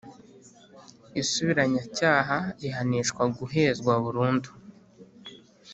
[1.21, 4.49] Isubiracyaha rihanishwa guhezwa burundu